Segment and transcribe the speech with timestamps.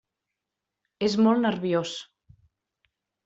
[1.07, 1.93] És molt nerviós.